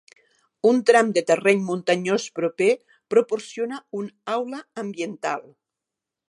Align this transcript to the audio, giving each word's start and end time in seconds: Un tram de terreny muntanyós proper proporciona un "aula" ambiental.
Un 0.69 0.77
tram 0.89 1.11
de 1.17 1.21
terreny 1.31 1.61
muntanyós 1.67 2.25
proper 2.39 2.71
proporciona 3.15 3.79
un 4.01 4.09
"aula" 4.37 4.63
ambiental. 4.87 5.47